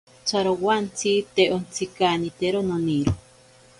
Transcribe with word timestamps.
Tsarowantsi 0.27 1.13
te 1.35 1.43
ontsikanitero 1.57 2.59
noniro. 2.71 3.13